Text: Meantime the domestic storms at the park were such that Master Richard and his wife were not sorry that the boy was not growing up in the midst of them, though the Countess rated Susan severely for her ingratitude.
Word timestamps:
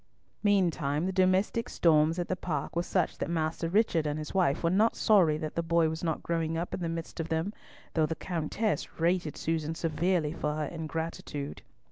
Meantime 0.41 1.05
the 1.05 1.11
domestic 1.11 1.69
storms 1.69 2.17
at 2.17 2.27
the 2.27 2.35
park 2.35 2.75
were 2.75 2.81
such 2.81 3.19
that 3.19 3.29
Master 3.29 3.69
Richard 3.69 4.07
and 4.07 4.17
his 4.17 4.33
wife 4.33 4.63
were 4.63 4.71
not 4.71 4.95
sorry 4.95 5.37
that 5.37 5.53
the 5.53 5.61
boy 5.61 5.89
was 5.89 6.03
not 6.03 6.23
growing 6.23 6.57
up 6.57 6.73
in 6.73 6.79
the 6.79 6.89
midst 6.89 7.19
of 7.19 7.29
them, 7.29 7.53
though 7.93 8.07
the 8.07 8.15
Countess 8.15 8.99
rated 8.99 9.37
Susan 9.37 9.75
severely 9.75 10.33
for 10.33 10.55
her 10.55 10.65
ingratitude. 10.65 11.61